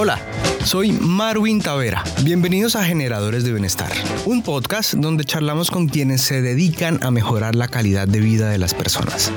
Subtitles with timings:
[0.00, 0.20] Hola,
[0.64, 2.04] soy Marwin Tavera.
[2.22, 3.90] Bienvenidos a Generadores de Bienestar,
[4.26, 8.58] un podcast donde charlamos con quienes se dedican a mejorar la calidad de vida de
[8.58, 9.32] las personas.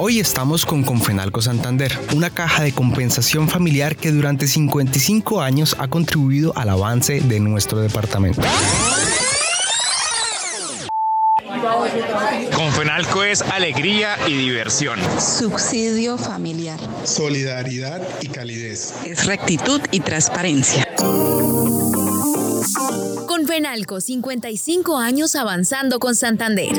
[0.00, 5.86] Hoy estamos con Confenalco Santander, una caja de compensación familiar que durante 55 años ha
[5.86, 8.42] contribuido al avance de nuestro departamento.
[13.00, 14.98] Confenalco es alegría y diversión.
[15.18, 16.78] Subsidio familiar.
[17.04, 18.92] Solidaridad y calidez.
[19.06, 20.86] Es rectitud y transparencia.
[23.26, 26.72] Confenalco, 55 años avanzando con Santander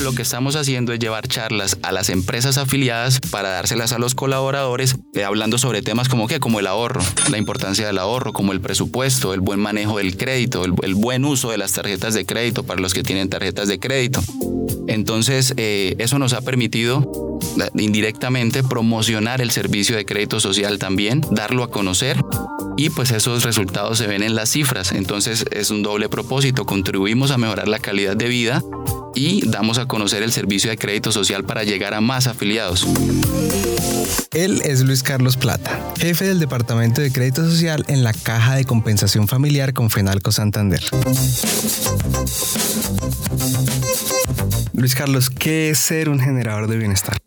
[0.00, 4.14] lo que estamos haciendo es llevar charlas a las empresas afiliadas para dárselas a los
[4.14, 7.00] colaboradores, eh, hablando sobre temas como que, como el ahorro,
[7.30, 11.50] la importancia del ahorro, como el presupuesto, el buen manejo del crédito, el, buen uso
[11.50, 14.22] de las tarjetas de crédito para los que tienen tarjetas de crédito.
[14.86, 21.22] Entonces, eh, eso nos ha permitido eh, indirectamente promocionar el servicio de crédito social también,
[21.30, 22.16] darlo a conocer
[22.76, 24.92] y pues esos resultados se ven en las cifras.
[24.92, 28.62] Entonces es un doble propósito, contribuimos a mejorar la calidad de vida
[29.20, 32.86] y damos a conocer el servicio de crédito social para llegar a más afiliados.
[34.32, 38.64] Él es Luis Carlos Plata, jefe del Departamento de Crédito Social en la Caja de
[38.64, 40.82] Compensación Familiar con Fenalco Santander.
[44.72, 47.18] Luis Carlos, ¿qué es ser un generador de bienestar?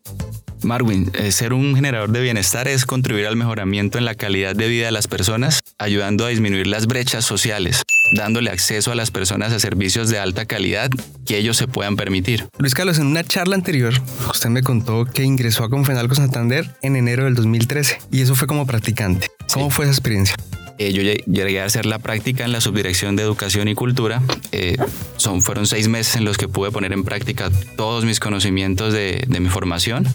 [0.63, 4.67] Marwin, eh, ser un generador de bienestar es contribuir al mejoramiento en la calidad de
[4.67, 7.83] vida de las personas, ayudando a disminuir las brechas sociales,
[8.15, 10.89] dándole acceso a las personas a servicios de alta calidad
[11.25, 12.47] que ellos se puedan permitir.
[12.57, 13.93] Luis Carlos, en una charla anterior,
[14.29, 18.47] usted me contó que ingresó a Confenalco Santander en enero del 2013 y eso fue
[18.47, 19.27] como practicante.
[19.53, 20.35] ¿Cómo fue esa experiencia?
[20.79, 24.21] Eh, yo llegué a hacer la práctica en la Subdirección de Educación y Cultura.
[24.51, 24.77] Eh,
[25.17, 29.23] son, fueron seis meses en los que pude poner en práctica todos mis conocimientos de,
[29.27, 30.07] de mi formación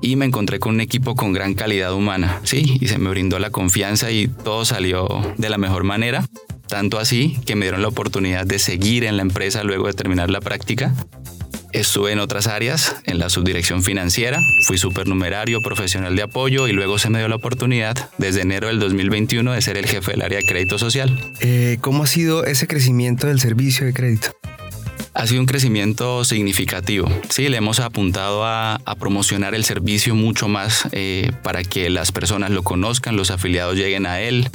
[0.00, 3.38] y me encontré con un equipo con gran calidad humana, sí, y se me brindó
[3.38, 6.24] la confianza y todo salió de la mejor manera,
[6.68, 10.30] tanto así que me dieron la oportunidad de seguir en la empresa luego de terminar
[10.30, 10.94] la práctica.
[11.72, 16.98] Estuve en otras áreas, en la subdirección financiera, fui supernumerario, profesional de apoyo y luego
[16.98, 20.38] se me dio la oportunidad desde enero del 2021 de ser el jefe del área
[20.38, 21.14] de crédito social.
[21.40, 24.30] Eh, ¿Cómo ha sido ese crecimiento del servicio de crédito?
[25.14, 27.08] Ha sido un crecimiento significativo.
[27.28, 32.50] Sí, le hemos apuntado a, promocionar el servicio mucho más eh, para que las personas
[32.50, 34.50] lo conozcan, los afiliados lleguen a él.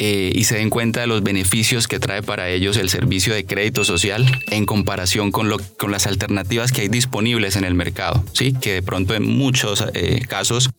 [0.00, 3.44] Eh, y se den cuenta de los beneficios que trae para ellos el servicio de
[3.44, 8.24] crédito social en comparación con, lo, con las alternativas que hay disponibles en el mercado,
[8.32, 8.52] ¿sí?
[8.52, 10.70] que de pronto en muchos eh, casos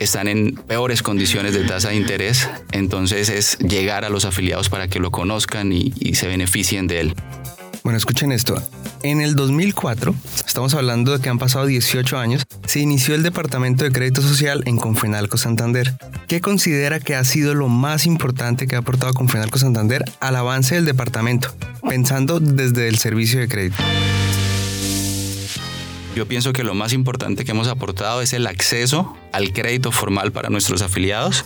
[0.00, 4.88] están en peores condiciones de tasa de interés, entonces es llegar a los afiliados para
[4.88, 7.14] que lo conozcan y se beneficien de él.
[7.86, 8.60] Bueno, escuchen esto.
[9.04, 10.12] En el 2004,
[10.44, 14.64] estamos hablando de que han pasado 18 años, se inició el Departamento de Crédito Social
[14.66, 15.94] en Confenalco Santander.
[16.26, 20.74] ¿Qué considera que ha sido lo más importante que ha aportado Confenalco Santander al avance
[20.74, 21.54] del departamento,
[21.88, 23.80] pensando desde el servicio de crédito?
[26.16, 30.32] Yo pienso que lo más importante que hemos aportado es el acceso al crédito formal
[30.32, 31.44] para nuestros afiliados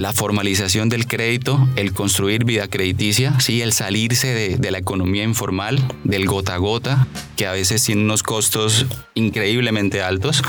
[0.00, 3.60] la formalización del crédito, el construir vida crediticia, ¿sí?
[3.60, 7.06] el salirse de, la economía informal, del gota a gota,
[7.36, 10.42] que a veces tiene unos costos increíblemente altos,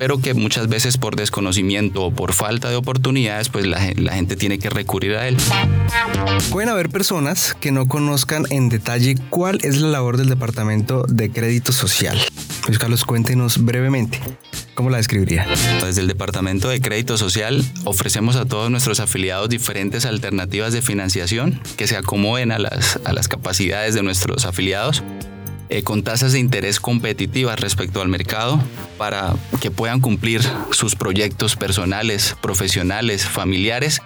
[0.00, 4.58] pero que muchas veces por desconocimiento o por falta de oportunidades, pues la, gente tiene
[4.58, 5.36] que recurrir a él.
[6.50, 11.30] Pueden haber personas que no conozcan en detalle cuál es la labor del Departamento de
[11.30, 12.18] Crédito Social.
[12.66, 14.18] Luis Carlos, cuéntenos brevemente.
[14.74, 15.46] ¿Cómo la describiría?
[15.84, 21.60] Desde el Departamento de Crédito Social ofrecemos a todos nuestros afiliados diferentes alternativas de financiación
[21.76, 25.02] que se acomoden a las, a las capacidades de nuestros afiliados
[25.68, 28.60] eh, con tasas de interés competitivas respecto al mercado
[28.98, 34.00] para que puedan cumplir sus proyectos personales, profesionales, familiares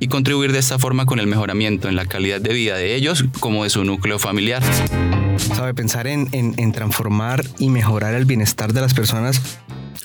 [0.00, 3.24] y contribuir de esta forma con el mejoramiento en la calidad de vida de ellos
[3.40, 4.62] como de su núcleo familiar.
[5.36, 9.40] Sabe, pensar en, en transformar y mejorar el bienestar de las personas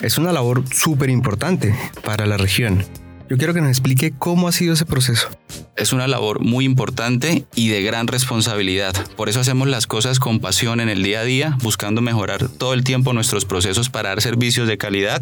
[0.02, 2.86] es una labor súper importante para la región.
[3.30, 5.30] Yo quiero que nos explique cómo ha sido ese proceso.
[5.76, 8.94] Es una labor muy importante y de gran responsabilidad.
[9.16, 12.74] Por eso hacemos las cosas con pasión en el día a día, buscando mejorar todo
[12.74, 15.22] el tiempo nuestros procesos para dar servicios de calidad.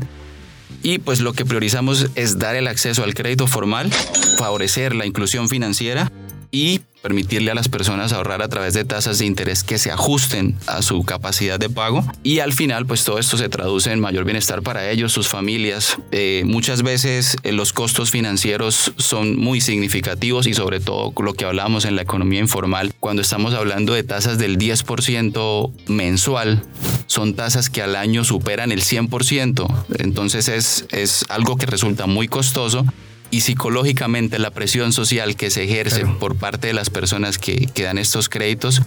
[0.83, 3.91] Y pues lo que priorizamos es dar el acceso al crédito formal,
[4.37, 6.11] favorecer la inclusión financiera
[6.51, 10.57] y permitirle a las personas ahorrar a través de tasas de interés que se ajusten
[10.65, 14.25] a su capacidad de pago y al final pues todo esto se traduce en mayor
[14.25, 15.97] bienestar para ellos, sus familias.
[16.11, 21.45] Eh, muchas veces eh, los costos financieros son muy significativos y sobre todo lo que
[21.45, 26.63] hablamos en la economía informal, cuando estamos hablando de tasas del 10% mensual
[27.05, 29.85] son tasas que al año superan el 100%.
[29.99, 32.85] Entonces es, es algo que resulta muy costoso
[33.31, 37.83] y psicológicamente la presión social que se ejerce por parte de las personas que, que
[37.83, 38.81] dan estos créditos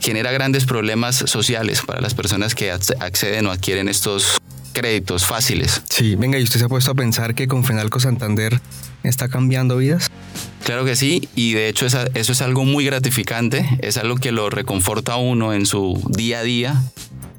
[0.00, 4.38] genera grandes problemas sociales para las personas que acceden o adquieren estos
[4.72, 5.82] créditos fáciles.
[5.88, 8.60] Sí, venga, ¿y usted se ha puesto a pensar que con Fenalco Santander
[9.02, 10.10] está cambiando vidas?
[10.64, 14.50] Claro que sí, y de hecho eso es algo muy gratificante, es algo que lo
[14.50, 16.82] reconforta a uno en su día a día,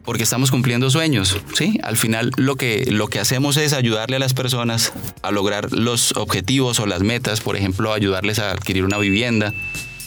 [0.07, 1.77] porque estamos cumpliendo sueños, ¿sí?
[1.83, 6.13] Al final lo que, lo que hacemos es ayudarle a las personas a lograr los
[6.15, 9.53] objetivos o las metas, por ejemplo, ayudarles a adquirir una vivienda,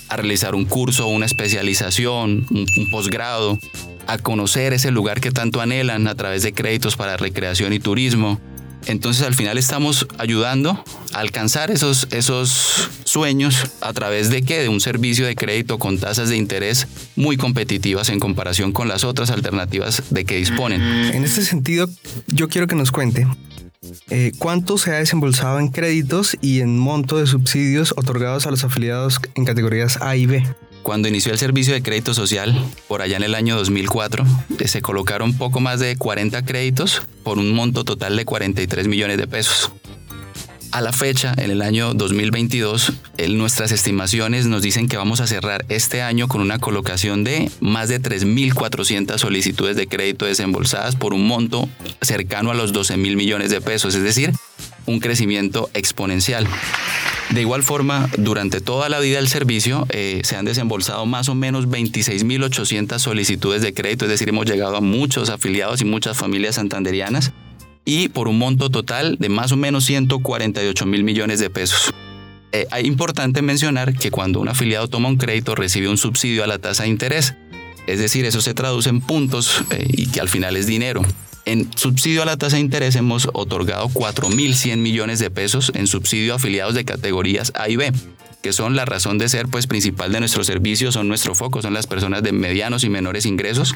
[0.09, 3.59] a realizar un curso, una especialización, un, un posgrado,
[4.07, 8.41] a conocer ese lugar que tanto anhelan a través de créditos para recreación y turismo.
[8.87, 14.61] Entonces al final estamos ayudando a alcanzar esos, esos sueños a través de qué?
[14.61, 16.87] De un servicio de crédito con tasas de interés
[17.17, 20.81] muy competitivas en comparación con las otras alternativas de que disponen.
[20.81, 21.89] En este sentido,
[22.29, 23.27] yo quiero que nos cuente
[24.11, 28.63] eh, ¿Cuánto se ha desembolsado en créditos y en monto de subsidios otorgados a los
[28.63, 30.45] afiliados en categorías A y B?
[30.83, 32.55] Cuando inició el servicio de crédito social,
[32.89, 34.25] por allá en el año 2004,
[34.59, 39.19] eh, se colocaron poco más de 40 créditos por un monto total de 43 millones
[39.19, 39.71] de pesos.
[40.73, 42.93] A la fecha, en el año 2022,
[43.31, 47.89] nuestras estimaciones nos dicen que vamos a cerrar este año con una colocación de más
[47.89, 51.69] de 3.400 solicitudes de crédito desembolsadas por un monto
[52.01, 54.33] cercano a los 12 mil millones de pesos, es decir,
[54.87, 56.47] un crecimiento exponencial.
[57.33, 61.37] De igual forma, durante toda la vida del servicio eh, se han desembolsado más o
[61.37, 66.57] menos 26.800 solicitudes de crédito, es decir, hemos llegado a muchos afiliados y muchas familias
[66.57, 67.33] santanderianas
[67.85, 71.93] y por un monto total de más o menos 148 mil millones de pesos.
[72.51, 76.49] Es eh, importante mencionar que cuando un afiliado toma un crédito recibe un subsidio a
[76.49, 77.35] la tasa de interés,
[77.87, 81.03] es decir, eso se traduce en puntos eh, y que al final es dinero.
[81.45, 86.35] En subsidio a la tasa de interés hemos otorgado 4.100 millones de pesos en subsidio
[86.35, 87.93] a afiliados de categorías A y B,
[88.43, 91.75] que son la razón de ser pues, principal de nuestro servicio, son nuestro foco, son
[91.75, 93.75] las personas de medianos y menores ingresos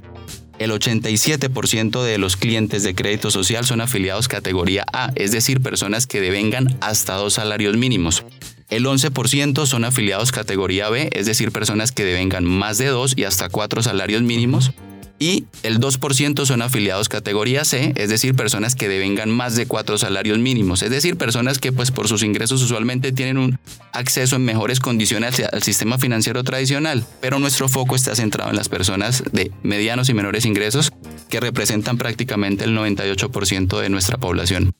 [0.58, 6.06] el 87% de los clientes de crédito social son afiliados categoría A, es decir, personas
[6.06, 8.24] que devengan hasta dos salarios mínimos.
[8.70, 13.24] El 11% son afiliados categoría B, es decir, personas que devengan más de dos y
[13.24, 14.72] hasta cuatro salarios mínimos
[15.18, 19.96] y el 2% son afiliados categoría C, es decir, personas que devengan más de cuatro
[19.96, 23.58] salarios mínimos, es decir, personas que pues por sus ingresos usualmente tienen un
[23.92, 28.68] acceso en mejores condiciones al, sistema financiero tradicional, pero nuestro foco está centrado en las
[28.68, 30.92] personas de medianos y menores ingresos
[31.28, 34.72] que representan prácticamente el 98% de nuestra población.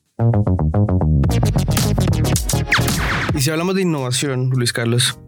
[3.35, 5.19] Y si hablamos de innovación, Luis Carlos,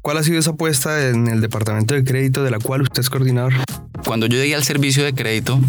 [0.00, 3.10] ¿cuál ha sido esa apuesta en el departamento de crédito de la cual usted es
[3.10, 3.52] coordinador?
[4.10, 5.60] Cuando yo llegué al servicio de crédito,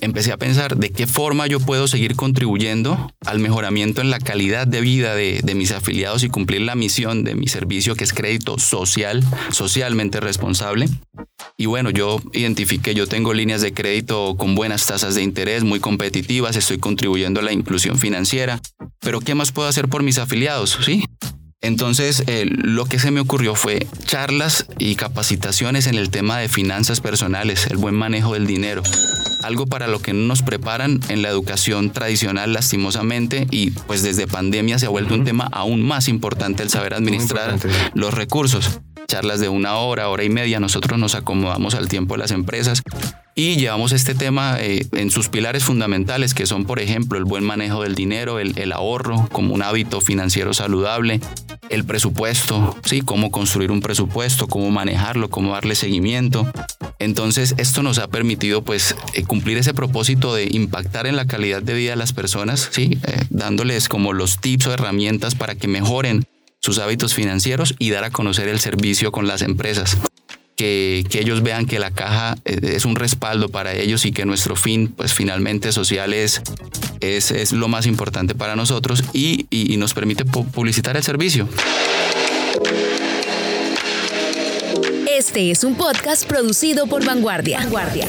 [0.00, 4.66] empecé a pensar de qué forma yo puedo seguir contribuyendo al mejoramiento en la calidad
[4.66, 8.12] de vida de, de, mis afiliados y cumplir la misión de mi servicio, que es
[8.12, 9.22] crédito social,
[9.52, 10.88] socialmente responsable.
[11.56, 15.78] Y bueno, yo identifiqué, yo tengo líneas de crédito con buenas tasas de interés, muy
[15.78, 18.60] competitivas, estoy contribuyendo a la inclusión financiera,
[18.98, 20.78] pero ¿qué más puedo hacer por mis afiliados?
[20.84, 21.04] Sí,
[21.62, 26.48] entonces, eh, lo que se me ocurrió fue charlas y capacitaciones en el tema de
[26.48, 28.82] finanzas personales, el buen manejo del dinero.
[29.44, 34.26] Algo para lo que no nos preparan en la educación tradicional lastimosamente y pues desde
[34.26, 37.56] pandemia se ha vuelto un tema aún más importante el saber administrar
[37.94, 38.80] los recursos.
[39.06, 42.82] Charlas de una hora, hora y media, nosotros nos acomodamos al tiempo de las empresas
[43.34, 47.44] y llevamos este tema eh, en sus pilares fundamentales, que son, por ejemplo, el buen
[47.44, 51.20] manejo del dinero, el, ahorro como un hábito financiero saludable,
[51.70, 53.00] el presupuesto, ¿sí?
[53.00, 56.50] cómo construir un presupuesto, cómo manejarlo, cómo darle seguimiento.
[56.98, 61.62] Entonces, esto nos ha permitido pues eh, cumplir ese propósito de impactar en la calidad
[61.62, 62.98] de vida de las personas, ¿sí?
[63.06, 66.24] Eh, dándoles como los tips o herramientas para que mejoren
[66.60, 69.98] sus hábitos financieros y dar a conocer el servicio con las empresas
[70.62, 74.54] que, ellos vean que la caja eh, es un respaldo para ellos y que nuestro
[74.54, 76.40] fin, pues finalmente social es,
[77.00, 79.46] es, lo más importante para nosotros y,
[79.78, 81.48] nos permite publicitar el servicio.
[85.10, 87.58] Este es un podcast producido por Vanguardia.
[87.58, 88.06] Vanguardia.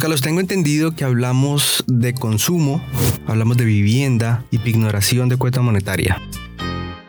[0.00, 2.82] Carlos, tengo entendido que hablamos de consumo,
[3.26, 6.20] hablamos de vivienda y pignoración de cuota monetaria.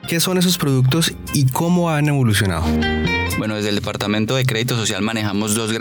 [0.08, 2.66] ¿Qué son esos productos y cómo han evolucionado?
[3.38, 5.72] Bueno, desde el Departamento de Crédito Social manejamos dos,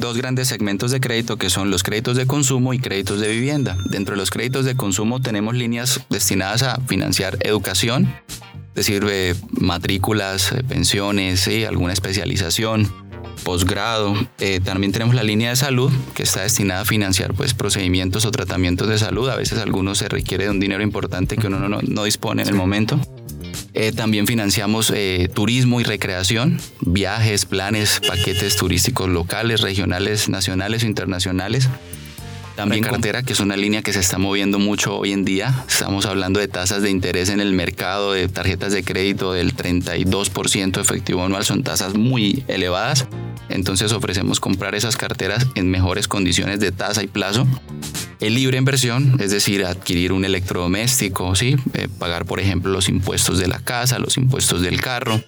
[0.00, 3.76] dos, grandes segmentos de crédito que son los créditos de consumo y créditos de vivienda.
[3.90, 8.12] Dentro de los créditos de consumo tenemos líneas destinadas a financiar educación,
[8.68, 11.64] es decir, eh, matrículas, eh, pensiones, ¿sí?
[11.64, 12.90] alguna especialización,
[13.42, 14.14] posgrado.
[14.38, 18.30] Eh, también tenemos la línea de salud que está destinada a financiar pues, procedimientos o
[18.30, 19.28] tratamientos de salud.
[19.28, 22.48] A veces algunos se requiere de un dinero importante que uno no, no dispone en
[22.48, 23.00] el momento.
[23.74, 30.86] Eh, también financiamos eh, turismo y recreación, viajes, planes, paquetes turísticos locales, regionales, nacionales o
[30.86, 31.68] internacionales.
[32.54, 35.64] También cartera, que es una línea que se está moviendo mucho hoy en día.
[35.66, 40.78] Estamos hablando de tasas de interés en el mercado de tarjetas de crédito del 32%
[40.78, 41.44] efectivo anual.
[41.46, 43.06] Son tasas muy elevadas.
[43.48, 47.46] Entonces ofrecemos comprar esas carteras en mejores condiciones de tasa y plazo.
[48.22, 51.56] El libre inversión, es decir, adquirir un electrodoméstico, ¿sí?
[51.74, 55.20] Eh, pagar, por ejemplo, los impuestos de la casa, los impuestos del carro,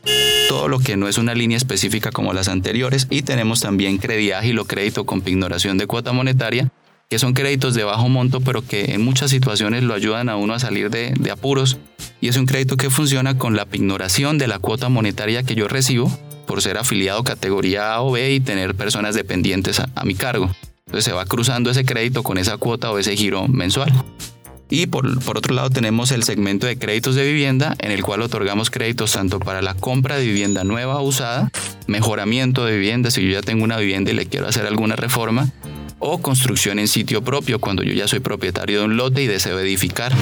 [0.49, 3.09] todo lo que no es una línea específica como las anteriores.
[3.11, 6.71] Y tenemos también crédito ágil o crédito con pignoración de cuota monetaria,
[7.11, 10.55] que son créditos de bajo monto, pero que en muchas situaciones lo ayudan a uno
[10.55, 11.79] a salir de, apuros.
[12.21, 15.67] Y es un crédito que funciona con la pignoración de la cuota monetaria que yo
[15.67, 20.49] recibo por ser afiliado categoría A o B y tener personas dependientes a mi cargo.
[20.87, 23.93] Entonces se va cruzando ese crédito con esa cuota o ese giro mensual.
[24.71, 28.71] Y por, otro lado tenemos el segmento de créditos de vivienda en el cual otorgamos
[28.71, 31.50] créditos tanto para la compra de vivienda nueva o usada,
[31.87, 35.50] mejoramiento de vivienda si yo ya tengo una vivienda y le quiero hacer alguna reforma,
[35.99, 39.59] o construcción en sitio propio cuando yo ya soy propietario de un lote y deseo
[39.61, 40.12] edificar.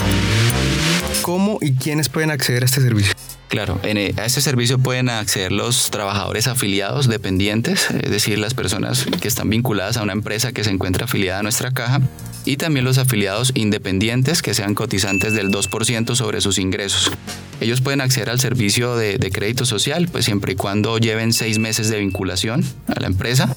[1.23, 3.14] ¿Cómo y quiénes pueden acceder a este servicio?
[3.52, 9.04] Claro, eh, a este servicio pueden acceder los trabajadores afiliados dependientes, es decir, las personas
[9.21, 12.00] que están vinculadas a una empresa que se encuentra afiliada a nuestra caja,
[12.47, 17.12] y también los afiliados independientes que sean cotizantes del 2% sobre sus ingresos.
[17.61, 21.90] Ellos pueden acceder al servicio de, crédito social, pues siempre y cuando lleven seis meses
[21.90, 23.54] de vinculación a la empresa,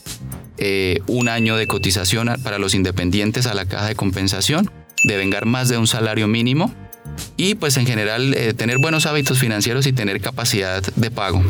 [0.57, 4.69] eh, un año de cotización para los independientes a la caja de compensación,
[5.05, 6.75] de vengar más de un salario mínimo
[7.37, 11.43] y pues en general eh, tener buenos hábitos financieros y tener capacidad de pago.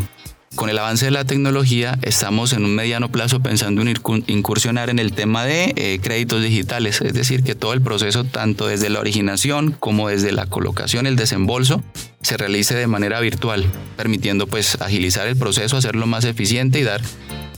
[0.56, 3.94] Con el avance de la tecnología estamos en un mediano plazo pensando en
[4.28, 8.68] incursionar en el tema de eh, créditos digitales, es decir, que todo el proceso, tanto
[8.68, 11.84] desde la originación como desde la colocación, el desembolso,
[12.22, 13.66] se realice de manera virtual,
[13.98, 17.02] permitiendo pues agilizar el proceso, hacerlo más eficiente y dar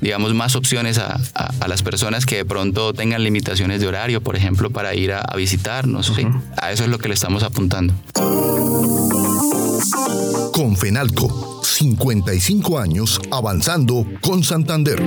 [0.01, 1.19] digamos, más opciones a,
[1.67, 6.13] las personas que de pronto tengan limitaciones de horario, por ejemplo, para ir a, visitarnos.
[6.57, 7.93] A eso es lo que le estamos apuntando.
[10.53, 15.01] Con Fenalco, 55 años avanzando con Santander.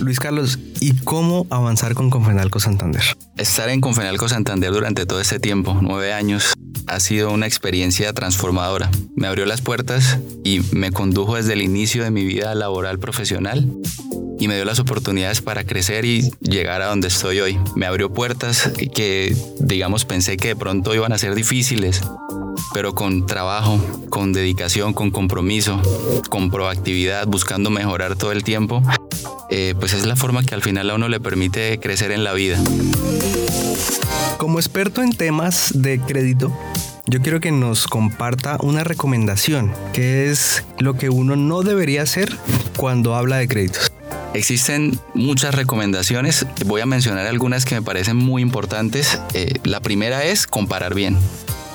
[0.00, 3.02] Luis Carlos, ¿y cómo avanzar con Confenalco Santander?
[3.36, 6.54] Estar en Confenalco Santander durante todo este tiempo, nueve años,
[6.90, 8.90] ha sido una experiencia transformadora.
[9.14, 13.70] Me abrió las puertas y me condujo desde el inicio de mi vida laboral profesional
[14.40, 17.60] y me dio las oportunidades para crecer y llegar a donde estoy hoy.
[17.76, 22.00] Me abrió puertas que, digamos, pensé que de pronto iban a ser difíciles,
[22.74, 23.78] pero con trabajo,
[24.08, 25.80] con dedicación, con compromiso,
[26.28, 28.82] con proactividad, buscando mejorar todo el tiempo,
[29.50, 32.32] eh, pues es la forma que al final a uno le permite crecer en la
[32.32, 32.58] vida.
[34.40, 36.50] Como experto en temas de crédito,
[37.06, 42.34] yo quiero que nos comparta una recomendación, que es lo que uno no debería hacer
[42.78, 43.92] cuando habla de créditos.
[44.32, 49.20] Existen muchas recomendaciones, voy a mencionar algunas que me parecen muy importantes.
[49.34, 51.18] Eh, la primera es comparar bien,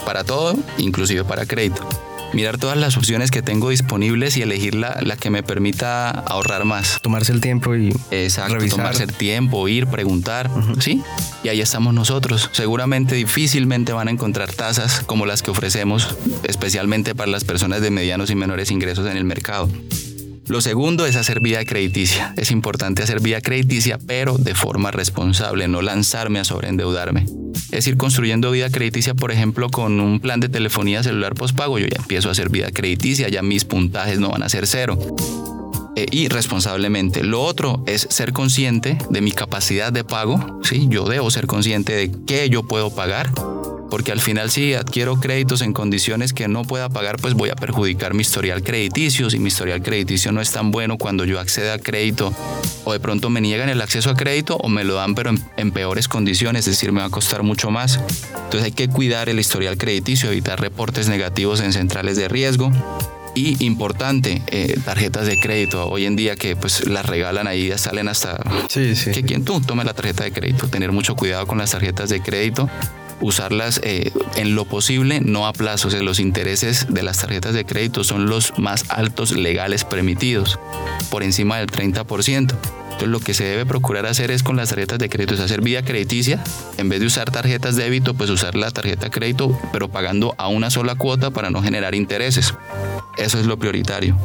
[0.03, 1.87] para todo, inclusive para crédito
[2.35, 6.65] mirar todas las opciones que tengo disponibles y elegir la, la que me permita ahorrar
[6.65, 6.99] más.
[7.01, 11.01] Tomarse el tiempo y Exacto, tomarse el tiempo, ir, preguntar, ¿sí?
[11.43, 12.49] Y ahí estamos nosotros.
[12.51, 17.89] Seguramente difícilmente van a encontrar tasas como las que ofrecemos, especialmente para las personas de
[17.89, 19.69] medianos y menores ingresos en el mercado.
[20.47, 22.33] Lo segundo es hacer vida crediticia.
[22.37, 27.25] Es importante hacer vida crediticia, pero de forma responsable, no lanzarme a sobreendeudarme.
[27.71, 31.79] Es ir construyendo vida crediticia, por ejemplo, con un plan de telefonía celular postpago.
[31.79, 34.97] Yo ya empiezo a hacer vida crediticia, ya mis puntajes no van a ser cero.
[35.95, 37.23] Eh, y responsablemente.
[37.23, 40.59] Lo otro es ser consciente de mi capacidad de pago.
[40.63, 40.87] ¿sí?
[40.89, 43.31] Yo debo ser consciente de qué yo puedo pagar
[43.95, 47.55] porque al final si adquiero créditos en condiciones que no pueda pagar, pues voy a
[47.55, 49.29] perjudicar mi historial crediticio.
[49.29, 52.33] Si mi historial crediticio no es tan bueno cuando yo acceda a crédito
[52.83, 55.71] o de pronto me niegan el acceso a crédito o me lo dan pero en,
[55.71, 58.01] peores condiciones, es decir, me va a costar mucho más.
[58.43, 62.73] Entonces hay que cuidar el historial crediticio, evitar reportes negativos en centrales de riesgo.
[63.33, 65.87] Y importante, eh, tarjetas de crédito.
[65.87, 68.41] Hoy en día que pues las regalan ahí, ya salen hasta...
[68.67, 69.11] Sí, sí.
[69.11, 70.67] Que quien tú tome la tarjeta de crédito.
[70.67, 72.69] Tener mucho cuidado con las tarjetas de crédito
[73.21, 75.87] usarlas eh, en lo posible, no a plazo.
[75.87, 80.59] O sea, los intereses de las tarjetas de crédito son los más altos legales permitidos,
[81.09, 82.55] por encima del 30%.
[82.95, 85.59] Entonces lo que se debe procurar hacer es con las tarjetas de crédito, es hacer
[85.59, 86.41] vía crediticia,
[86.77, 90.69] en vez de usar tarjetas débito, pues usar la tarjeta crédito, pero pagando a una
[90.69, 92.53] sola cuota para no generar intereses.
[93.17, 94.17] Eso es lo prioritario.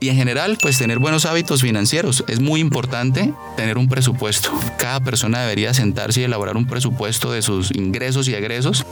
[0.00, 2.24] Y en general, pues tener buenos hábitos financieros.
[2.28, 4.50] Es muy importante tener un presupuesto.
[4.78, 8.84] Cada persona debería sentarse y elaborar un presupuesto de sus ingresos y egresos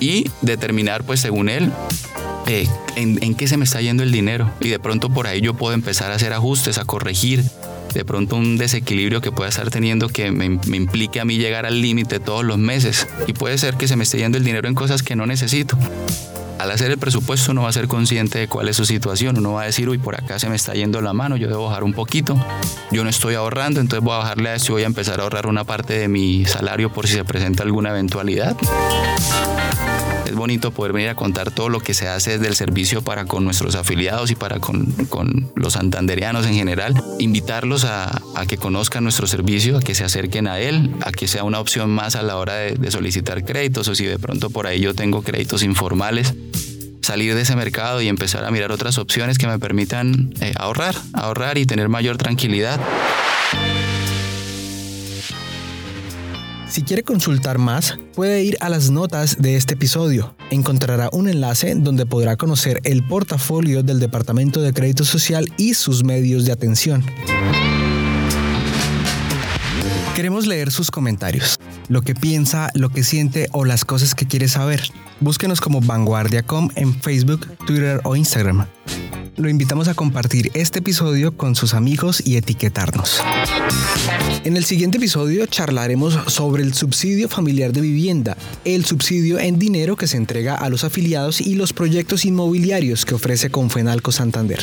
[0.00, 1.72] y determinar, pues según él,
[2.46, 4.50] eh, en, qué se me está yendo el dinero.
[4.60, 7.44] Y de pronto por ahí yo puedo empezar a hacer ajustes, a corregir.
[7.92, 11.64] De pronto un desequilibrio que pueda estar teniendo que me, me implique a mí llegar
[11.64, 13.08] al límite todos los meses.
[13.26, 15.78] Y puede ser que se me esté yendo el dinero en cosas que no necesito
[16.66, 19.38] al hacer el presupuesto uno va a ser consciente de cuál es su situación.
[19.38, 21.66] Uno va a decir, uy, por acá se me está yendo la mano, yo debo
[21.66, 22.36] bajar un poquito.
[22.90, 25.22] Yo no estoy ahorrando, entonces voy a bajarle a esto y voy a empezar a
[25.22, 28.56] ahorrar una parte de mi salario por si se presenta alguna eventualidad.
[30.26, 33.26] Es bonito poder venir a contar todo lo que se hace desde el servicio para
[33.26, 37.00] con nuestros afiliados y para con, con los santanderianos en general.
[37.20, 41.28] Invitarlos a, a, que conozcan nuestro servicio, a que se acerquen a él, a que
[41.28, 44.66] sea una opción más a la hora de, solicitar créditos o si de pronto por
[44.66, 46.34] ahí yo tengo créditos informales
[47.02, 50.96] salir de ese mercado y empezar a mirar otras opciones que me permitan eh, ahorrar,
[51.12, 52.80] ahorrar y tener mayor tranquilidad.
[56.68, 60.34] Si quiere consultar más, puede ir a las notas de este episodio.
[60.50, 66.02] Encontrará un enlace donde podrá conocer el portafolio del Departamento de Crédito Social y sus
[66.02, 67.04] medios de atención.
[70.16, 71.58] Queremos leer sus comentarios,
[71.88, 74.82] lo que piensa, lo que siente o las cosas que quiere saber.
[75.20, 78.66] Búsquenos como Vanguardia.com en Facebook, Twitter o Instagram.
[79.36, 83.20] Lo invitamos a compartir este episodio con sus amigos y etiquetarnos.
[84.44, 89.96] En el siguiente episodio charlaremos sobre el subsidio familiar de vivienda, el subsidio en dinero
[89.96, 94.60] que se entrega a los afiliados y los proyectos inmobiliarios que ofrece Confenalco Santander.